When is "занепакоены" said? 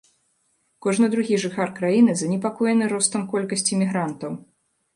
2.23-2.89